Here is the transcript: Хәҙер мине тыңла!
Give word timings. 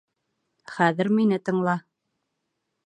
Хәҙер 0.77 1.11
мине 1.19 1.41
тыңла! 1.51 1.79